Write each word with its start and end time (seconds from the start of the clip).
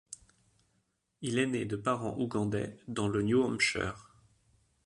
Il 1.21 1.37
est 1.37 1.45
né 1.45 1.63
de 1.65 1.75
parents 1.75 2.17
ougandais 2.17 2.75
dans 2.87 3.07
le 3.07 3.21
New 3.21 3.39
Hampshire. 3.43 4.11